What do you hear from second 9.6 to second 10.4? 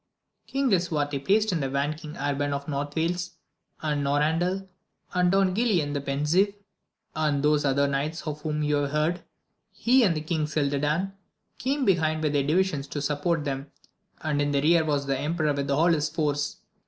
He and